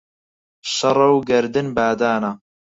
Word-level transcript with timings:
شەڕە 0.73 1.07
و 1.15 1.17
گەردن 1.29 1.67
بادانە 1.75 2.31